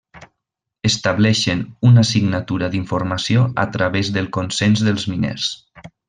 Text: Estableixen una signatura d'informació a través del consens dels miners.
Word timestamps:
Estableixen 0.89 1.59
una 1.89 2.05
signatura 2.13 2.71
d'informació 2.75 3.43
a 3.67 3.69
través 3.79 4.13
del 4.19 4.31
consens 4.39 4.85
dels 4.89 5.07
miners. 5.15 5.51